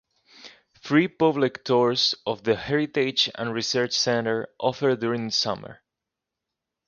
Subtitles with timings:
[0.81, 5.83] Free public tours of the Heritage and Research Center offered during summer.